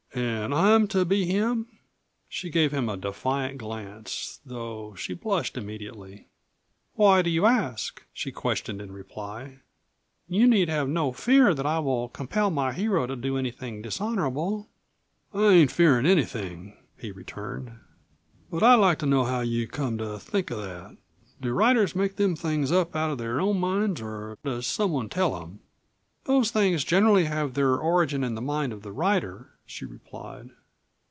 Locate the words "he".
16.99-17.13